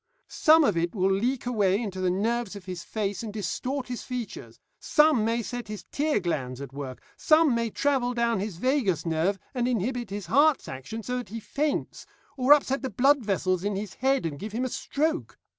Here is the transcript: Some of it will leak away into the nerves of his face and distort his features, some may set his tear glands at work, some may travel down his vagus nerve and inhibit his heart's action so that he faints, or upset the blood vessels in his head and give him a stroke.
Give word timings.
Some 0.29 0.63
of 0.63 0.75
it 0.75 0.95
will 0.95 1.11
leak 1.11 1.45
away 1.45 1.79
into 1.79 2.01
the 2.01 2.09
nerves 2.09 2.55
of 2.55 2.65
his 2.65 2.83
face 2.83 3.21
and 3.21 3.31
distort 3.31 3.87
his 3.87 4.01
features, 4.01 4.57
some 4.79 5.23
may 5.23 5.43
set 5.43 5.67
his 5.67 5.85
tear 5.91 6.19
glands 6.19 6.59
at 6.59 6.73
work, 6.73 7.03
some 7.15 7.53
may 7.53 7.69
travel 7.69 8.15
down 8.15 8.39
his 8.39 8.57
vagus 8.57 9.05
nerve 9.05 9.37
and 9.53 9.67
inhibit 9.67 10.09
his 10.09 10.25
heart's 10.25 10.67
action 10.67 11.03
so 11.03 11.17
that 11.19 11.29
he 11.29 11.39
faints, 11.39 12.07
or 12.35 12.51
upset 12.51 12.81
the 12.81 12.89
blood 12.89 13.23
vessels 13.23 13.63
in 13.63 13.75
his 13.75 13.93
head 13.93 14.25
and 14.25 14.39
give 14.39 14.53
him 14.53 14.65
a 14.65 14.69
stroke. 14.69 15.37